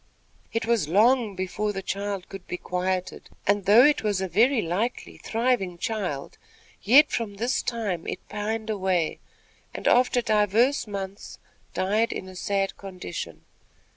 [0.51, 4.59] It was long before the child could be quieted; and, though it was a very
[4.59, 6.39] likely, thriving child,
[6.81, 9.19] yet from this time it pined away,
[9.75, 11.37] and, after divers months,
[11.75, 13.45] died in a sad condition.